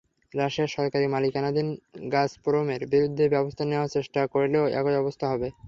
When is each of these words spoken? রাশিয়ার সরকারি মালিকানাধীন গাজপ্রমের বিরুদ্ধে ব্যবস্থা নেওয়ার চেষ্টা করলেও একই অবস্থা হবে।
রাশিয়ার 0.33 0.73
সরকারি 0.77 1.05
মালিকানাধীন 1.07 1.67
গাজপ্রমের 2.13 2.81
বিরুদ্ধে 2.93 3.25
ব্যবস্থা 3.33 3.63
নেওয়ার 3.65 3.93
চেষ্টা 3.95 4.21
করলেও 4.33 4.65
একই 4.79 4.95
অবস্থা 5.01 5.25
হবে। 5.31 5.47